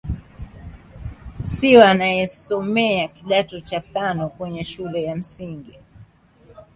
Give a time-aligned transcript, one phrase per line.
[1.43, 5.77] Siwa anayesomea kidato cha tano kwenye shule ya msingi.